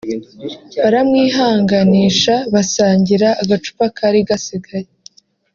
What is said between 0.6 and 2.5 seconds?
baramwihanganisha